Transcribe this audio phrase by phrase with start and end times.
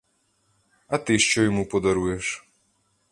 [0.87, 2.45] А ти що йому подаруєш?